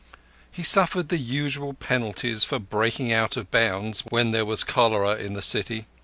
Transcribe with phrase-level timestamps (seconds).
[0.51, 5.33] He suffered the usual penalties for breaking out of bounds when there was cholera in
[5.33, 5.85] the city.